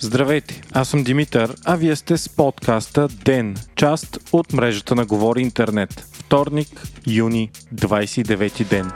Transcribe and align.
Здравейте, 0.00 0.62
аз 0.72 0.88
съм 0.88 1.04
Димитър, 1.04 1.54
а 1.64 1.76
вие 1.76 1.96
сте 1.96 2.16
с 2.16 2.28
подкаста 2.28 3.08
ДЕН, 3.08 3.56
част 3.76 4.18
от 4.32 4.52
мрежата 4.52 4.94
на 4.94 5.06
Говори 5.06 5.42
Интернет. 5.42 6.06
Вторник, 6.12 6.82
юни, 7.06 7.50
29 7.74 8.68
ден. 8.68 8.90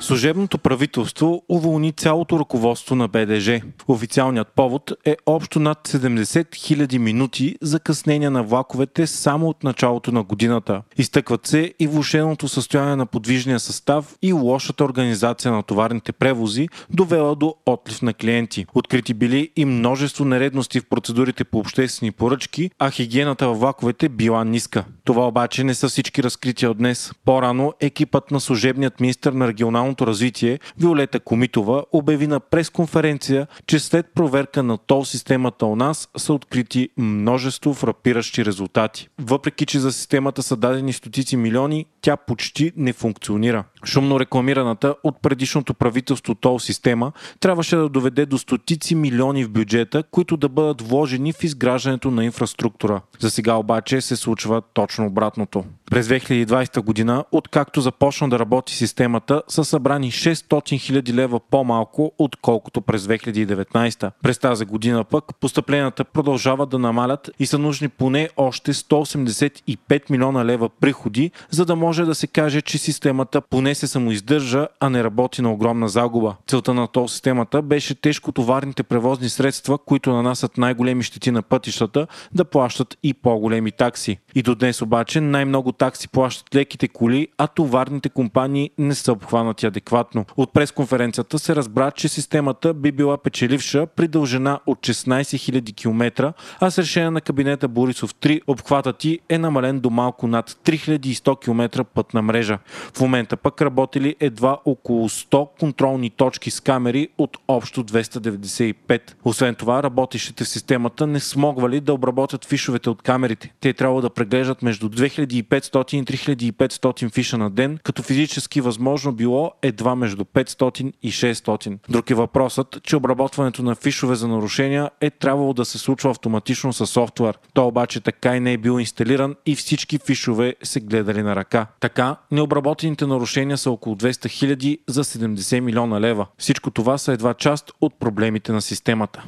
Служебното 0.00 0.58
правителство 0.58 1.42
уволни 1.48 1.92
цялото 1.92 2.38
ръководство 2.38 2.94
на 2.94 3.08
БДЖ. 3.08 3.60
Официалният 3.88 4.48
повод 4.48 4.92
е 5.04 5.16
общо 5.26 5.60
над 5.60 5.88
70 5.88 6.24
000 6.24 6.98
минути 6.98 7.56
закъснения 7.62 8.30
на 8.30 8.42
влаковете 8.42 9.06
само 9.06 9.48
от 9.48 9.64
началото 9.64 10.12
на 10.12 10.22
годината. 10.22 10.82
Изтъкват 10.98 11.46
се 11.46 11.74
и 11.78 11.86
влушеното 11.86 12.48
състояние 12.48 12.96
на 12.96 13.06
подвижния 13.06 13.60
състав 13.60 14.16
и 14.22 14.32
лошата 14.32 14.84
организация 14.84 15.52
на 15.52 15.62
товарните 15.62 16.12
превози, 16.12 16.68
довела 16.90 17.34
до 17.34 17.54
отлив 17.66 18.02
на 18.02 18.14
клиенти. 18.14 18.66
Открити 18.74 19.14
били 19.14 19.50
и 19.56 19.64
множество 19.64 20.24
нередности 20.24 20.80
в 20.80 20.88
процедурите 20.88 21.44
по 21.44 21.58
обществени 21.58 22.12
поръчки, 22.12 22.70
а 22.78 22.90
хигиената 22.90 23.48
във 23.48 23.58
влаковете 23.58 24.08
била 24.08 24.44
ниска. 24.44 24.84
Това 25.10 25.26
обаче 25.26 25.64
не 25.64 25.74
са 25.74 25.88
всички 25.88 26.22
разкрития 26.22 26.70
от 26.70 26.78
днес. 26.78 27.12
По-рано 27.24 27.72
екипът 27.80 28.30
на 28.30 28.40
служебният 28.40 29.00
министр 29.00 29.32
на 29.32 29.48
регионалното 29.48 30.06
развитие 30.06 30.58
Виолета 30.78 31.20
Комитова 31.20 31.84
обяви 31.92 32.26
на 32.26 32.40
пресконференция, 32.40 33.46
че 33.66 33.78
след 33.78 34.06
проверка 34.14 34.62
на 34.62 34.78
тол 34.78 35.04
системата 35.04 35.66
у 35.66 35.76
нас 35.76 36.08
са 36.16 36.32
открити 36.32 36.88
множество 36.96 37.74
фрапиращи 37.74 38.44
резултати. 38.44 39.08
Въпреки, 39.20 39.66
че 39.66 39.80
за 39.80 39.92
системата 39.92 40.42
са 40.42 40.56
дадени 40.56 40.92
стотици 40.92 41.36
милиони, 41.36 41.86
тя 42.00 42.16
почти 42.16 42.72
не 42.76 42.92
функционира. 42.92 43.64
Шумно 43.84 44.20
рекламираната 44.20 44.94
от 45.04 45.22
предишното 45.22 45.74
правителство 45.74 46.34
тол 46.34 46.58
система 46.58 47.12
трябваше 47.40 47.76
да 47.76 47.88
доведе 47.88 48.26
до 48.26 48.38
стотици 48.38 48.94
милиони 48.94 49.44
в 49.44 49.50
бюджета, 49.50 50.02
които 50.10 50.36
да 50.36 50.48
бъдат 50.48 50.82
вложени 50.82 51.32
в 51.32 51.44
изграждането 51.44 52.10
на 52.10 52.24
инфраструктура. 52.24 53.00
За 53.18 53.30
сега 53.30 53.54
обаче 53.54 54.00
се 54.00 54.16
случва 54.16 54.62
точно 54.74 54.99
обратното. 55.06 55.64
През 55.90 56.08
2020 56.08 56.80
година, 56.80 57.24
откакто 57.32 57.80
започна 57.80 58.28
да 58.28 58.38
работи 58.38 58.74
системата, 58.74 59.42
са 59.48 59.64
събрани 59.64 60.12
600 60.12 60.34
000 60.44 61.12
лева 61.12 61.40
по-малко, 61.50 62.12
отколкото 62.18 62.80
през 62.80 63.02
2019. 63.02 64.10
През 64.22 64.38
тази 64.38 64.64
година 64.64 65.04
пък 65.04 65.24
постъпленията 65.40 66.04
продължават 66.04 66.68
да 66.68 66.78
намалят 66.78 67.30
и 67.38 67.46
са 67.46 67.58
нужни 67.58 67.88
поне 67.88 68.28
още 68.36 68.72
185 68.72 70.10
милиона 70.10 70.44
лева 70.44 70.68
приходи, 70.68 71.30
за 71.50 71.64
да 71.64 71.76
може 71.76 72.04
да 72.04 72.14
се 72.14 72.26
каже, 72.26 72.60
че 72.60 72.78
системата 72.78 73.40
поне 73.40 73.74
се 73.74 73.86
самоиздържа, 73.86 74.68
а 74.80 74.90
не 74.90 75.04
работи 75.04 75.42
на 75.42 75.52
огромна 75.52 75.88
загуба. 75.88 76.36
Целта 76.46 76.74
на 76.74 76.88
тол 76.88 77.08
системата 77.08 77.62
беше 77.62 77.94
тежкотоварните 77.94 78.82
превозни 78.82 79.28
средства, 79.28 79.78
които 79.78 80.12
нанасят 80.12 80.58
най-големи 80.58 81.02
щети 81.02 81.30
на 81.30 81.42
пътищата, 81.42 82.06
да 82.34 82.44
плащат 82.44 82.98
и 83.02 83.14
по-големи 83.14 83.72
такси. 83.72 84.18
И 84.34 84.42
до 84.42 84.54
днес 84.54 84.79
обаче 84.82 85.20
най-много 85.20 85.72
такси 85.72 86.08
плащат 86.08 86.54
леките 86.54 86.88
коли, 86.88 87.28
а 87.38 87.46
товарните 87.46 88.08
компании 88.08 88.70
не 88.78 88.94
са 88.94 89.12
обхванати 89.12 89.66
адекватно. 89.66 90.24
От 90.36 90.52
пресконференцията 90.52 91.38
се 91.38 91.56
разбра, 91.56 91.90
че 91.90 92.08
системата 92.08 92.74
би 92.74 92.92
била 92.92 93.18
печеливша 93.18 93.86
при 93.86 94.08
дължина 94.08 94.60
от 94.66 94.78
16 94.78 95.20
000 95.20 95.76
км, 95.76 96.32
а 96.60 96.70
с 96.70 96.78
решение 96.78 97.10
на 97.10 97.20
кабинета 97.20 97.68
Борисов 97.68 98.14
3 98.14 98.40
обхватът 98.46 98.98
ти 98.98 99.18
е 99.28 99.38
намален 99.38 99.80
до 99.80 99.90
малко 99.90 100.26
над 100.26 100.50
3100 100.50 101.40
км 101.44 101.84
пътна 101.84 102.22
мрежа. 102.22 102.58
В 102.94 103.00
момента 103.00 103.36
пък 103.36 103.62
работили 103.62 104.16
едва 104.20 104.58
около 104.64 105.08
100 105.08 105.48
контролни 105.60 106.10
точки 106.10 106.50
с 106.50 106.60
камери 106.60 107.08
от 107.18 107.36
общо 107.48 107.84
295. 107.84 109.00
Освен 109.24 109.54
това, 109.54 109.82
работещите 109.82 110.44
в 110.44 110.48
системата 110.48 111.06
не 111.06 111.20
смогвали 111.20 111.80
да 111.80 111.94
обработят 111.94 112.44
фишовете 112.44 112.90
от 112.90 113.02
камерите. 113.02 113.52
Те 113.60 113.72
трябва 113.72 114.02
да 114.02 114.10
преглеждат 114.10 114.62
между 114.70 114.88
2500 114.88 115.94
и 115.94 116.04
3500 116.04 117.12
фиша 117.12 117.38
на 117.38 117.50
ден, 117.50 117.78
като 117.82 118.02
физически 118.02 118.60
възможно 118.60 119.12
било 119.12 119.52
едва 119.62 119.96
между 119.96 120.24
500 120.24 120.92
и 121.02 121.12
600. 121.12 121.78
Друг 121.88 122.10
е 122.10 122.14
въпросът, 122.14 122.78
че 122.82 122.96
обработването 122.96 123.62
на 123.62 123.74
фишове 123.74 124.14
за 124.14 124.28
нарушения 124.28 124.90
е 125.00 125.10
трябвало 125.10 125.52
да 125.52 125.64
се 125.64 125.78
случва 125.78 126.10
автоматично 126.10 126.72
със 126.72 126.90
софтуер. 126.90 127.38
То 127.54 127.66
обаче 127.66 128.00
така 128.00 128.36
и 128.36 128.40
не 128.40 128.52
е 128.52 128.58
бил 128.58 128.80
инсталиран 128.80 129.34
и 129.46 129.56
всички 129.56 129.98
фишове 129.98 130.54
се 130.62 130.80
гледали 130.80 131.22
на 131.22 131.36
ръка. 131.36 131.66
Така, 131.80 132.16
необработените 132.30 133.06
нарушения 133.06 133.58
са 133.58 133.70
около 133.70 133.96
200 133.96 134.56
000 134.56 134.78
за 134.88 135.04
70 135.04 135.60
милиона 135.60 136.00
лева. 136.00 136.26
Всичко 136.38 136.70
това 136.70 136.98
са 136.98 137.12
едва 137.12 137.34
част 137.34 137.72
от 137.80 137.98
проблемите 138.00 138.52
на 138.52 138.62
системата. 138.62 139.24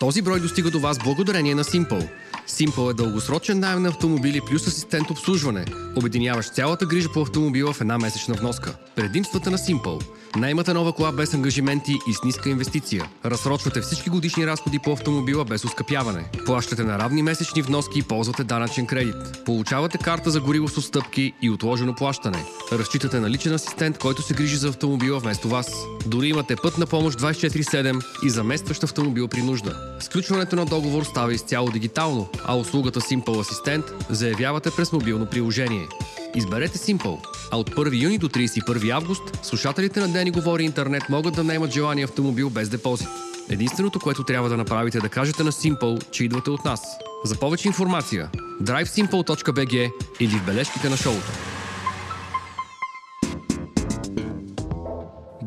Този 0.00 0.22
брой 0.22 0.40
достига 0.40 0.70
до 0.70 0.80
вас 0.80 0.98
благодарение 1.04 1.54
на 1.54 1.64
Simple. 1.64 2.08
Simple 2.48 2.90
е 2.90 2.94
дългосрочен 2.94 3.60
найем 3.60 3.82
на 3.82 3.88
автомобили 3.88 4.40
плюс 4.40 4.66
асистент 4.66 5.10
обслужване. 5.10 5.64
Обединяваш 5.96 6.50
цялата 6.50 6.86
грижа 6.86 7.08
по 7.14 7.20
автомобила 7.20 7.72
в 7.72 7.80
една 7.80 7.98
месечна 7.98 8.34
вноска. 8.34 8.74
Предимствата 8.96 9.50
на 9.50 9.58
Simple. 9.58 10.04
Наймате 10.36 10.72
нова 10.72 10.92
кола 10.92 11.12
без 11.12 11.34
ангажименти 11.34 11.92
и 12.08 12.14
с 12.14 12.24
ниска 12.24 12.50
инвестиция. 12.50 13.10
Разсрочвате 13.24 13.80
всички 13.80 14.10
годишни 14.10 14.46
разходи 14.46 14.78
по 14.78 14.92
автомобила 14.92 15.44
без 15.44 15.64
оскъпяване. 15.64 16.30
Плащате 16.46 16.84
на 16.84 16.98
равни 16.98 17.22
месечни 17.22 17.62
вноски 17.62 17.98
и 17.98 18.02
ползвате 18.02 18.44
данъчен 18.44 18.86
кредит. 18.86 19.44
Получавате 19.44 19.98
карта 19.98 20.30
за 20.30 20.40
гориво 20.40 20.68
с 20.68 20.78
отстъпки 20.78 21.32
и 21.42 21.50
отложено 21.50 21.94
плащане. 21.94 22.44
Разчитате 22.72 23.20
на 23.20 23.30
личен 23.30 23.54
асистент, 23.54 23.98
който 23.98 24.22
се 24.22 24.34
грижи 24.34 24.56
за 24.56 24.68
автомобила 24.68 25.18
вместо 25.18 25.48
вас. 25.48 25.72
Дори 26.06 26.28
имате 26.28 26.56
път 26.56 26.78
на 26.78 26.86
помощ 26.86 27.20
24-7 27.20 28.04
и 28.24 28.30
заместващ 28.30 28.82
автомобил 28.82 29.28
при 29.28 29.42
нужда. 29.42 29.87
Сключването 30.00 30.56
на 30.56 30.64
договор 30.64 31.04
става 31.04 31.34
изцяло 31.34 31.70
дигитално, 31.70 32.28
а 32.44 32.56
услугата 32.56 33.00
Simple 33.00 33.40
Асистент 33.40 33.84
заявявате 34.10 34.70
през 34.76 34.92
мобилно 34.92 35.26
приложение. 35.26 35.88
Изберете 36.34 36.78
Simple. 36.78 37.18
А 37.50 37.56
от 37.56 37.70
1 37.70 38.02
юни 38.02 38.18
до 38.18 38.28
31 38.28 38.90
август 38.90 39.46
слушателите 39.46 40.00
на 40.00 40.08
Дени 40.08 40.30
Говори 40.30 40.64
Интернет 40.64 41.08
могат 41.08 41.34
да 41.34 41.44
наемат 41.44 41.72
желания 41.72 42.04
автомобил 42.04 42.50
без 42.50 42.68
депозит. 42.68 43.08
Единственото, 43.50 44.00
което 44.00 44.24
трябва 44.24 44.48
да 44.48 44.56
направите 44.56 44.98
е 44.98 45.00
да 45.00 45.08
кажете 45.08 45.42
на 45.42 45.52
Simple, 45.52 46.10
че 46.10 46.24
идвате 46.24 46.50
от 46.50 46.64
нас. 46.64 46.80
За 47.24 47.36
повече 47.38 47.68
информация 47.68 48.30
drivesimple.bg 48.62 49.90
или 50.20 50.38
в 50.38 50.46
бележките 50.46 50.88
на 50.88 50.96
шоуто. 50.96 51.47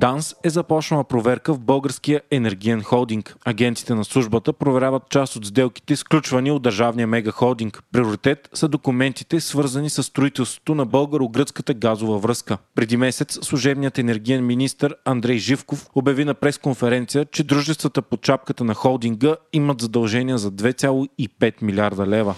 ДАНС 0.01 0.35
е 0.43 0.49
започнала 0.49 1.03
проверка 1.03 1.53
в 1.53 1.59
българския 1.59 2.21
енергиен 2.31 2.83
холдинг. 2.83 3.35
Агенците 3.45 3.95
на 3.95 4.05
службата 4.05 4.53
проверяват 4.53 5.09
част 5.09 5.35
от 5.35 5.45
сделките, 5.45 5.95
сключвани 5.95 6.51
от 6.51 6.61
държавния 6.61 7.07
мегахолдинг. 7.07 7.83
Приоритет 7.91 8.49
са 8.53 8.67
документите, 8.67 9.39
свързани 9.39 9.89
с 9.89 10.03
строителството 10.03 10.75
на 10.75 10.85
българо-гръцката 10.85 11.73
газова 11.73 12.17
връзка. 12.17 12.57
Преди 12.75 12.97
месец 12.97 13.39
служебният 13.41 13.97
енергиен 13.97 14.45
министр 14.45 14.89
Андрей 15.05 15.37
Живков 15.37 15.87
обяви 15.95 16.25
на 16.25 16.33
пресконференция, 16.33 17.25
че 17.25 17.43
дружествата 17.43 18.01
под 18.01 18.21
чапката 18.21 18.63
на 18.63 18.73
холдинга 18.73 19.35
имат 19.53 19.81
задължения 19.81 20.37
за 20.37 20.51
2,5 20.51 21.53
милиарда 21.61 22.07
лева. 22.07 22.35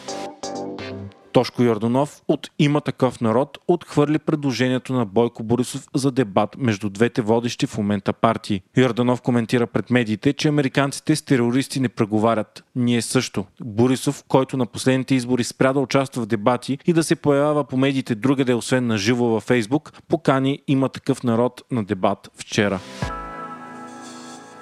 Тошко 1.33 1.63
Йорданов 1.63 2.21
от 2.27 2.49
Има 2.59 2.81
такъв 2.81 3.21
народ 3.21 3.57
отхвърли 3.67 4.19
предложението 4.19 4.93
на 4.93 5.05
Бойко 5.05 5.43
Борисов 5.43 5.87
за 5.95 6.11
дебат 6.11 6.55
между 6.57 6.89
двете 6.89 7.21
водещи 7.21 7.67
в 7.67 7.77
момента 7.77 8.13
партии. 8.13 8.61
Йорданов 8.77 9.21
коментира 9.21 9.67
пред 9.67 9.89
медиите, 9.89 10.33
че 10.33 10.47
американците 10.47 11.15
с 11.15 11.21
терористи 11.21 11.79
не 11.79 11.89
преговарят. 11.89 12.63
Ние 12.75 13.01
също. 13.01 13.45
Борисов, 13.63 14.23
който 14.27 14.57
на 14.57 14.65
последните 14.65 15.15
избори 15.15 15.43
спря 15.43 15.73
да 15.73 15.79
участва 15.79 16.21
в 16.21 16.25
дебати 16.25 16.77
и 16.85 16.93
да 16.93 17.03
се 17.03 17.15
появява 17.15 17.63
по 17.63 17.77
медиите 17.77 18.15
другаде, 18.15 18.53
освен 18.53 18.87
на 18.87 18.97
живо 18.97 19.25
във 19.25 19.43
Фейсбук, 19.43 19.93
покани 20.07 20.59
Има 20.67 20.89
такъв 20.89 21.23
народ 21.23 21.61
на 21.71 21.83
дебат 21.83 22.29
вчера. 22.37 22.79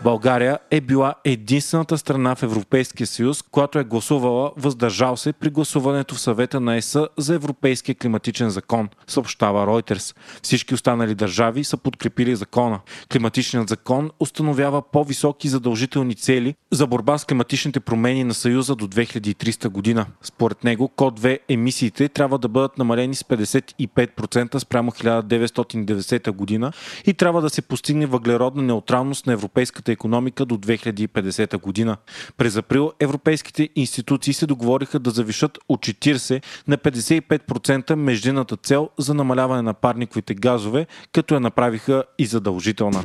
България 0.03 0.59
е 0.71 0.81
била 0.81 1.13
единствената 1.23 1.97
страна 1.97 2.35
в 2.35 2.43
Европейския 2.43 3.07
съюз, 3.07 3.41
която 3.41 3.79
е 3.79 3.83
гласувала 3.83 4.51
въздържал 4.57 5.17
се 5.17 5.33
при 5.33 5.49
гласуването 5.49 6.15
в 6.15 6.19
съвета 6.19 6.59
на 6.59 6.75
ЕС 6.75 6.97
за 7.17 7.35
Европейския 7.35 7.95
климатичен 7.95 8.49
закон, 8.49 8.89
съобщава 9.07 9.65
Reuters. 9.65 10.15
Всички 10.43 10.73
останали 10.73 11.15
държави 11.15 11.63
са 11.63 11.77
подкрепили 11.77 12.35
закона. 12.35 12.79
Климатичният 13.11 13.69
закон 13.69 14.11
установява 14.19 14.81
по-високи 14.81 15.47
задължителни 15.47 16.15
цели 16.15 16.55
за 16.71 16.87
борба 16.87 17.17
с 17.17 17.25
климатичните 17.25 17.79
промени 17.79 18.23
на 18.23 18.33
Съюза 18.33 18.75
до 18.75 18.87
2300 18.87 19.69
година. 19.69 20.05
Според 20.21 20.63
него, 20.63 20.87
код 20.87 21.19
2 21.19 21.39
емисиите 21.49 22.09
трябва 22.09 22.37
да 22.37 22.47
бъдат 22.47 22.77
намалени 22.77 23.15
с 23.15 23.23
55% 23.23 24.57
спрямо 24.57 24.91
1990 24.91 26.31
година 26.31 26.71
и 27.05 27.13
трябва 27.13 27.41
да 27.41 27.49
се 27.49 27.61
постигне 27.61 28.05
въглеродна 28.05 28.63
неутралност 28.63 29.27
на 29.27 29.33
европейската 29.33 29.90
економика 29.91 30.45
до 30.45 30.57
2050 30.57 31.61
година. 31.61 31.97
През 32.37 32.55
април 32.55 32.91
европейските 32.99 33.69
институции 33.75 34.33
се 34.33 34.45
договориха 34.45 34.99
да 34.99 35.11
завишат 35.11 35.59
от 35.69 35.79
40 35.79 36.43
на 36.67 36.77
55% 36.77 37.95
междинната 37.95 38.57
цел 38.57 38.89
за 38.97 39.13
намаляване 39.13 39.61
на 39.61 39.73
парниковите 39.73 40.33
газове, 40.33 40.87
като 41.13 41.33
я 41.33 41.39
направиха 41.39 42.03
и 42.17 42.25
задължителна. 42.25 43.03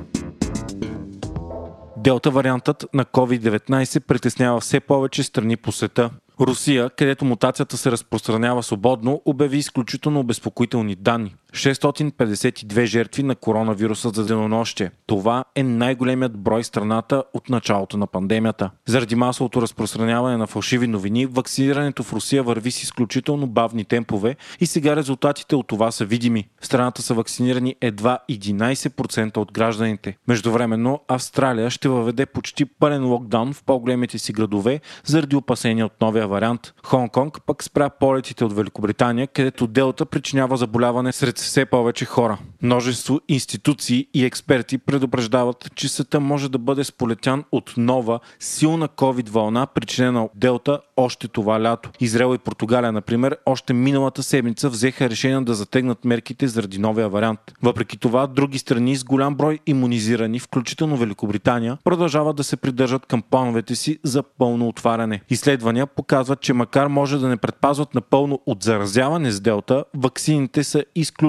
Делта 1.96 2.30
вариантът 2.30 2.86
на 2.94 3.04
COVID-19 3.04 4.00
притеснява 4.00 4.60
все 4.60 4.80
повече 4.80 5.22
страни 5.22 5.56
по 5.56 5.72
света. 5.72 6.10
Русия, 6.40 6.90
където 6.90 7.24
мутацията 7.24 7.76
се 7.76 7.90
разпространява 7.90 8.62
свободно, 8.62 9.22
обяви 9.24 9.58
изключително 9.58 10.20
обезпокоителни 10.20 10.94
данни. 10.94 11.34
652 11.52 12.84
жертви 12.84 13.22
на 13.22 13.34
коронавируса 13.34 14.10
за 14.14 14.26
денонощие. 14.26 14.90
Това 15.06 15.44
е 15.54 15.62
най-големият 15.62 16.38
брой 16.38 16.64
страната 16.64 17.24
от 17.34 17.48
началото 17.48 17.96
на 17.96 18.06
пандемията. 18.06 18.70
Заради 18.86 19.14
масовото 19.14 19.62
разпространяване 19.62 20.36
на 20.36 20.46
фалшиви 20.46 20.86
новини, 20.86 21.26
вакцинирането 21.26 22.02
в 22.02 22.12
Русия 22.12 22.42
върви 22.42 22.70
с 22.70 22.82
изключително 22.82 23.46
бавни 23.46 23.84
темпове 23.84 24.36
и 24.60 24.66
сега 24.66 24.96
резултатите 24.96 25.56
от 25.56 25.66
това 25.66 25.90
са 25.90 26.04
видими. 26.04 26.48
В 26.60 26.66
страната 26.66 27.02
са 27.02 27.14
вакцинирани 27.14 27.76
едва 27.80 28.18
11% 28.30 29.36
от 29.36 29.52
гражданите. 29.52 30.16
Междувременно 30.28 31.00
Австралия 31.08 31.70
ще 31.70 31.88
въведе 31.88 32.26
почти 32.26 32.64
пълен 32.64 33.04
локдаун 33.04 33.52
в 33.52 33.62
по-големите 33.64 34.18
си 34.18 34.32
градове 34.32 34.80
заради 35.04 35.36
опасения 35.36 35.86
от 35.86 36.00
новия 36.00 36.28
вариант. 36.28 36.74
Хонг-Конг 36.84 37.40
пък 37.46 37.64
спря 37.64 37.90
полетите 37.90 38.44
от 38.44 38.56
Великобритания, 38.56 39.26
където 39.26 39.66
Делта 39.66 40.06
причинява 40.06 40.56
заболяване 40.56 41.12
сред 41.12 41.38
все 41.46 41.64
повече 41.66 42.04
хора. 42.04 42.38
Множество 42.62 43.20
институции 43.28 44.06
и 44.14 44.24
експерти 44.24 44.78
предупреждават, 44.78 45.70
че 45.74 45.88
света 45.88 46.20
може 46.20 46.48
да 46.48 46.58
бъде 46.58 46.84
сполетян 46.84 47.44
от 47.52 47.74
нова, 47.76 48.20
силна 48.40 48.88
COVID 48.88 49.28
вълна, 49.28 49.66
причинена 49.66 50.24
от 50.24 50.30
Делта 50.34 50.80
още 50.96 51.28
това 51.28 51.62
лято. 51.62 51.90
Израел 52.00 52.34
и 52.34 52.38
Португалия, 52.38 52.92
например, 52.92 53.36
още 53.46 53.72
миналата 53.72 54.22
седмица 54.22 54.68
взеха 54.68 55.10
решение 55.10 55.40
да 55.40 55.54
затегнат 55.54 56.04
мерките 56.04 56.48
заради 56.48 56.78
новия 56.78 57.08
вариант. 57.08 57.40
Въпреки 57.62 57.96
това, 57.96 58.26
други 58.26 58.58
страни 58.58 58.96
с 58.96 59.04
голям 59.04 59.34
брой 59.34 59.58
иммунизирани, 59.66 60.38
включително 60.38 60.96
Великобритания, 60.96 61.78
продължават 61.84 62.36
да 62.36 62.44
се 62.44 62.56
придържат 62.56 63.06
към 63.06 63.22
плановете 63.22 63.74
си 63.74 63.98
за 64.02 64.22
пълно 64.22 64.68
отваряне. 64.68 65.20
Изследвания 65.30 65.86
показват, 65.86 66.40
че 66.40 66.52
макар 66.52 66.86
може 66.86 67.18
да 67.18 67.28
не 67.28 67.36
предпазват 67.36 67.94
напълно 67.94 68.40
от 68.46 68.62
заразяване 68.62 69.30
с 69.30 69.40
Делта, 69.40 69.84
ваксините 69.94 70.64
са 70.64 70.84
изключително 70.94 71.25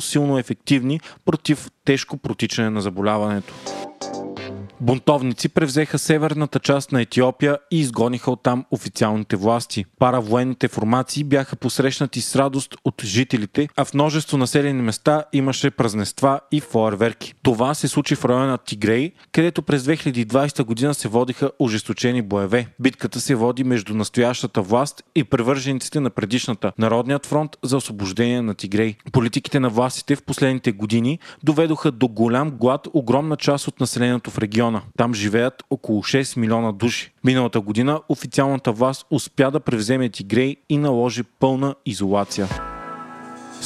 силно 0.00 0.38
ефективни 0.38 1.00
против 1.24 1.70
тежко 1.84 2.16
протичане 2.16 2.70
на 2.70 2.80
заболяването. 2.80 3.54
Бунтовници 4.80 5.48
превзеха 5.48 5.98
северната 5.98 6.58
част 6.58 6.92
на 6.92 7.02
Етиопия 7.02 7.58
и 7.70 7.80
изгониха 7.80 8.30
оттам 8.30 8.64
официалните 8.70 9.36
власти. 9.36 9.84
Паравоенните 9.98 10.68
формации 10.68 11.24
бяха 11.24 11.56
посрещнати 11.56 12.20
с 12.20 12.36
радост 12.36 12.74
от 12.84 13.02
жителите, 13.04 13.68
а 13.76 13.84
в 13.84 13.94
множество 13.94 14.38
населени 14.38 14.82
места 14.82 15.24
имаше 15.32 15.70
празнества 15.70 16.40
и 16.52 16.60
фойерверки. 16.60 17.34
Това 17.42 17.74
се 17.74 17.88
случи 17.88 18.14
в 18.14 18.24
района 18.24 18.58
Тигрей, 18.58 19.12
където 19.32 19.62
през 19.62 19.82
2020 19.82 20.64
година 20.64 20.94
се 20.94 21.08
водиха 21.08 21.50
ожесточени 21.58 22.22
боеве. 22.22 22.66
Битката 22.80 23.20
се 23.20 23.34
води 23.34 23.64
между 23.64 23.94
настоящата 23.94 24.62
власт 24.62 25.02
и 25.14 25.24
превържениците 25.24 26.00
на 26.00 26.10
предишната 26.10 26.72
Народният 26.78 27.26
фронт 27.26 27.56
за 27.62 27.76
освобождение 27.76 28.42
на 28.42 28.54
Тигрей. 28.54 28.96
Политиките 29.12 29.60
на 29.60 29.68
властите 29.68 30.16
в 30.16 30.22
последните 30.22 30.72
години 30.72 31.18
доведоха 31.42 31.92
до 31.92 32.08
голям 32.08 32.50
глад 32.50 32.88
огромна 32.94 33.36
част 33.36 33.68
от 33.68 33.80
населението 33.80 34.30
в 34.30 34.38
региона 34.38 34.65
региона. 34.66 34.82
Там 34.96 35.14
живеят 35.14 35.64
около 35.70 36.02
6 36.02 36.36
милиона 36.36 36.72
души. 36.72 37.12
Миналата 37.24 37.60
година 37.60 38.00
официалната 38.08 38.72
власт 38.72 39.06
успя 39.10 39.50
да 39.50 39.60
превземе 39.60 40.08
Тигрей 40.08 40.56
и 40.68 40.78
наложи 40.78 41.22
пълна 41.22 41.74
изолация. 41.86 42.75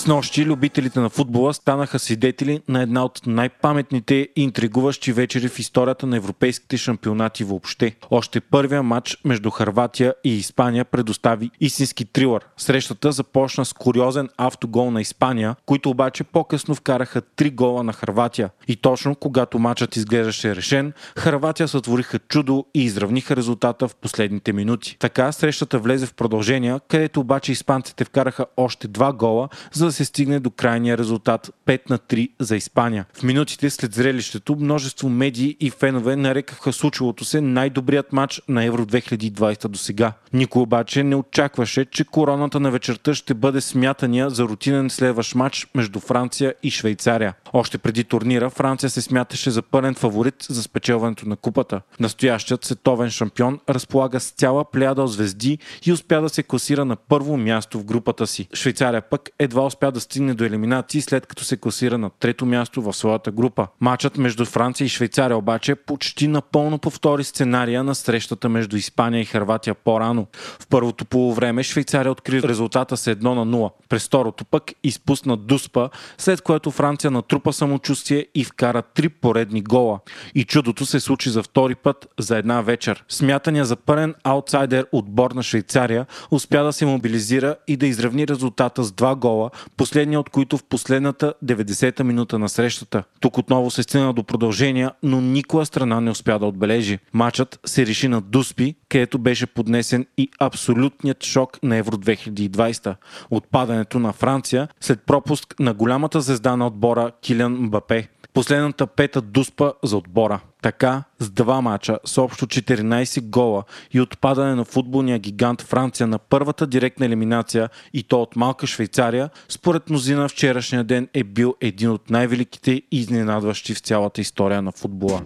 С 0.01 0.07
нощи 0.07 0.45
любителите 0.45 1.01
на 1.01 1.09
футбола 1.09 1.55
станаха 1.55 1.99
свидетели 1.99 2.61
на 2.69 2.83
една 2.83 3.05
от 3.05 3.21
най-паметните 3.27 4.15
и 4.15 4.29
интригуващи 4.37 5.13
вечери 5.13 5.49
в 5.49 5.59
историята 5.59 6.07
на 6.07 6.17
европейските 6.17 6.77
шампионати 6.77 7.45
въобще. 7.45 7.97
Още 8.11 8.41
първия 8.41 8.83
матч 8.83 9.19
между 9.25 9.51
Харватия 9.51 10.15
и 10.25 10.37
Испания 10.37 10.85
предостави 10.85 11.51
истински 11.61 12.05
трилър. 12.05 12.47
Срещата 12.57 13.13
започна 13.13 13.65
с 13.65 13.73
куриозен 13.73 14.29
автогол 14.37 14.91
на 14.91 15.01
Испания, 15.01 15.57
които 15.67 15.91
обаче 15.91 16.25
по-късно 16.25 16.75
вкараха 16.75 17.21
три 17.21 17.51
гола 17.51 17.83
на 17.83 17.93
Харватия. 17.93 18.51
И 18.69 18.77
точно 18.77 19.15
когато 19.15 19.59
матчът 19.59 19.97
изглеждаше 19.97 20.57
решен, 20.57 20.93
Харватия 21.17 21.69
сътвориха 21.69 22.19
чудо 22.19 22.67
и 22.75 22.85
изравниха 22.85 23.37
резултата 23.37 23.89
в 23.89 23.95
последните 23.95 24.53
минути. 24.53 24.97
Така 24.99 25.33
срещата 25.33 25.79
влезе 25.79 26.07
в 26.07 26.15
продължение, 26.15 26.81
където 26.89 27.21
обаче 27.21 27.53
испанците 27.53 28.05
вкараха 28.05 28.47
още 28.57 28.89
два 28.89 29.13
гола, 29.13 29.49
за 29.73 29.90
да 29.91 29.95
се 29.95 30.05
стигне 30.05 30.41
до 30.41 30.51
крайния 30.51 30.99
резултат 30.99 31.51
5 31.67 31.91
на 31.91 31.99
3 31.99 32.31
за 32.39 32.57
Испания. 32.57 33.07
В 33.13 33.23
минутите 33.23 33.71
след 33.71 33.95
зрелището 33.95 34.57
множество 34.57 35.09
медии 35.09 35.57
и 35.61 35.71
фенове 35.71 36.17
нарекаха 36.17 36.73
случилото 36.73 37.25
се 37.25 37.41
най-добрият 37.41 38.13
матч 38.13 38.43
на 38.49 38.65
Евро 38.65 38.87
2020 38.87 39.69
до 39.69 39.79
сега. 39.79 40.13
Никой 40.33 40.63
обаче 40.63 41.03
не 41.03 41.17
очакваше, 41.17 41.85
че 41.85 42.05
короната 42.05 42.61
на 42.61 42.71
вечерта 42.71 43.15
ще 43.15 43.35
бъде 43.35 43.61
смятания 43.61 44.31
за 44.31 44.45
рутинен 44.45 44.91
следващ 44.91 45.35
матч 45.35 45.67
между 45.75 46.01
Франция 46.01 46.55
и 46.63 46.71
Швейцария. 46.71 47.35
Още 47.53 47.79
преди 47.79 48.05
турнира 48.05 48.51
Франция 48.51 48.91
се 48.91 49.03
смяташе 49.03 49.51
за 49.51 49.63
пълен 49.63 49.95
фаворит 49.95 50.47
за 50.49 50.63
спечелването 50.63 51.29
на 51.29 51.37
купата. 51.37 51.81
Настоящият 52.01 52.65
световен 52.65 53.11
шампион 53.11 53.61
разполага 53.69 54.21
с 54.21 54.31
цяла 54.31 54.65
плеяда 54.65 55.03
от 55.03 55.13
звезди 55.13 55.59
и 55.87 55.93
успя 55.93 56.21
да 56.21 56.29
се 56.29 56.43
класира 56.43 56.85
на 56.85 56.97
първо 56.97 57.37
място 57.37 57.79
в 57.79 57.85
групата 57.85 58.27
си. 58.27 58.49
Швейцария 58.55 59.03
пък 59.03 59.31
едва 59.39 59.63
успя 59.71 59.93
да 59.93 60.01
стигне 60.01 60.35
до 60.35 60.45
елиминации 60.45 61.01
след 61.01 61.27
като 61.27 61.45
се 61.45 61.57
класира 61.57 61.99
на 61.99 62.11
трето 62.11 62.47
място 62.47 62.83
в 62.83 62.93
своята 62.93 63.31
група. 63.31 63.67
Матчът 63.81 64.19
между 64.19 64.45
Франция 64.45 64.85
и 64.85 64.89
Швейцария 64.89 65.37
обаче 65.37 65.75
почти 65.75 66.29
напълно 66.29 66.79
повтори 66.79 67.25
сценария 67.25 67.85
на 67.85 67.95
срещата 67.95 68.49
между 68.49 68.77
Испания 68.77 69.21
и 69.21 69.25
Харватия 69.25 69.75
по-рано. 69.75 70.27
В 70.61 70.67
първото 70.67 71.05
полувреме 71.05 71.63
Швейцария 71.63 72.13
откри 72.13 72.43
резултата 72.43 72.97
с 72.97 73.15
1 73.15 73.23
на 73.23 73.47
0. 73.47 73.71
През 73.89 74.07
второто 74.07 74.45
пък 74.45 74.73
изпусна 74.83 75.37
Дуспа, 75.37 75.89
след 76.19 76.43
което 76.43 76.71
Франция 76.71 77.11
натрупа 77.11 77.53
самочувствие 77.53 78.27
и 78.35 78.45
вкара 78.45 78.83
три 78.83 79.09
поредни 79.09 79.63
гола. 79.63 80.01
И 80.35 80.45
чудото 80.45 80.87
се 80.87 81.01
случи 81.01 81.31
за 81.31 81.43
втори 81.43 81.75
път 81.75 82.09
за 82.19 82.39
една 82.39 82.61
вечер. 82.61 83.05
Смятания 83.09 83.65
за 83.65 83.77
пълен 83.77 84.15
аутсайдер 84.25 84.87
отбор 84.93 85.31
на 85.31 85.43
Швейцария 85.43 86.07
успя 86.31 86.65
да 86.65 86.73
се 86.73 86.87
мобилизира 86.87 87.57
и 87.69 87.77
да 87.77 87.87
изравни 87.87 88.29
резултата 88.29 88.85
с 88.85 88.93
два 88.93 89.17
гола, 89.17 89.51
последния 89.77 90.21
от 90.21 90.31
които 90.31 90.59
в 90.59 90.65
последната 90.65 91.35
90-та 91.45 92.05
минута 92.05 92.39
на 92.39 92.49
срещата. 92.49 93.03
Тук 93.21 93.39
отново 93.39 93.71
се 93.71 93.83
стигна 93.83 94.13
до 94.13 94.23
продължения, 94.23 94.93
но 95.03 95.21
никоя 95.21 95.67
страна 95.67 96.01
не 96.01 96.11
успя 96.11 96.39
да 96.39 96.47
отбележи. 96.47 96.99
Матчът 97.13 97.61
се 97.67 97.87
реши 97.87 98.09
на 98.09 98.21
Дуспи, 98.21 98.75
където 98.89 99.19
беше 99.19 99.47
поднесен 99.47 100.07
и 100.19 100.29
абсолютният 100.41 101.25
шок 101.25 101.63
на 101.63 101.77
Евро 101.77 101.97
2020. 101.97 102.97
Отпадането 103.31 103.99
на 103.99 104.13
Франция 104.13 104.69
след 104.81 105.01
пропуск 105.07 105.55
на 105.61 105.75
голямата 105.75 106.21
звезда 106.21 106.57
на 106.57 106.67
отбора 106.67 107.11
Килиан 107.23 107.53
Мбапе. 107.53 108.09
Последната 108.35 108.87
пета 108.87 109.21
дуспа 109.21 109.73
за 109.83 109.97
отбора. 109.97 110.41
Така, 110.63 111.03
с 111.19 111.31
два 111.31 111.61
мача, 111.61 111.99
с 112.05 112.19
общо 112.19 112.47
14 112.47 113.21
гола 113.21 113.65
и 113.93 114.01
отпадане 114.01 114.55
на 114.55 114.65
футболния 114.65 115.19
гигант 115.19 115.63
Франция 115.63 116.07
на 116.07 116.19
първата 116.19 116.67
директна 116.67 117.07
елиминация 117.07 117.69
и 117.95 118.03
то 118.03 118.23
от 118.23 118.37
малка 118.37 118.67
Швейцария, 118.67 119.31
според 119.49 119.91
мнозина 119.91 120.29
вчерашния 120.29 120.85
ден 120.85 121.09
е 121.15 121.25
бил 121.25 121.55
един 121.61 121.91
от 121.91 122.11
най-великите 122.11 122.71
и 122.73 122.85
изненадващи 122.91 123.75
в 123.75 123.81
цялата 123.81 124.21
история 124.21 124.63
на 124.63 124.73
футбола. 124.73 125.23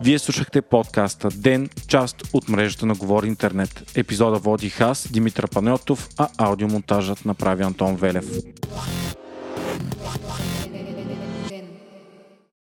Вие 0.00 0.18
слушахте 0.18 0.62
подкаста 0.62 1.28
Ден, 1.28 1.68
част 1.88 2.16
от 2.32 2.48
мрежата 2.48 2.86
на 2.86 2.94
Говори 2.94 3.26
Интернет. 3.26 3.92
Епизода 3.96 4.38
водих 4.38 4.80
аз, 4.80 5.08
Димитър 5.12 5.48
Панеотов, 5.48 6.08
а 6.18 6.28
аудиомонтажът 6.38 7.24
направи 7.24 7.62
Антон 7.62 7.96
Велев. 7.96 8.24